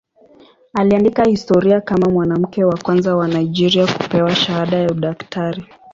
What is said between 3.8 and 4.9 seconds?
kupewa shahada ya